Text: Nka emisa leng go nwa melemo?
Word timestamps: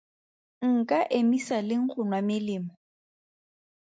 Nka 0.75 0.99
emisa 1.19 1.57
leng 1.67 1.85
go 1.91 1.99
nwa 2.07 2.19
melemo? 2.27 2.73